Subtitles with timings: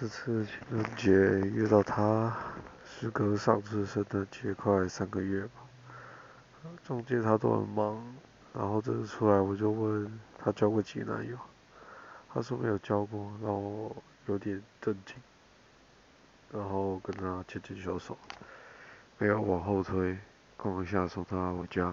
[0.00, 2.32] 这次情人节遇到他，
[2.86, 8.00] 时隔上次圣诞节快三个月吧，中间他都很忙，
[8.54, 11.36] 然后这次出来我就问他交过几男友，
[12.32, 15.16] 他说没有交过，让我有点震惊，
[16.52, 18.16] 然后跟他牵牵小手，
[19.18, 20.16] 没有往后推，
[20.56, 21.92] 刚一下送他回家。